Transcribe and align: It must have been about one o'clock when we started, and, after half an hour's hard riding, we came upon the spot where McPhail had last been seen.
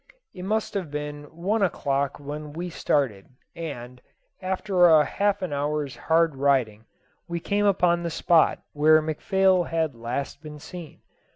It 0.33 0.41
must 0.45 0.73
have 0.73 0.89
been 0.89 1.25
about 1.25 1.35
one 1.35 1.61
o'clock 1.61 2.19
when 2.19 2.53
we 2.53 2.71
started, 2.71 3.27
and, 3.55 4.01
after 4.41 5.03
half 5.03 5.43
an 5.43 5.53
hour's 5.53 5.95
hard 5.95 6.35
riding, 6.37 6.85
we 7.29 7.39
came 7.39 7.67
upon 7.67 8.01
the 8.01 8.09
spot 8.09 8.63
where 8.73 8.99
McPhail 8.99 9.67
had 9.69 9.93
last 9.93 10.41
been 10.41 10.57
seen. 10.57 11.01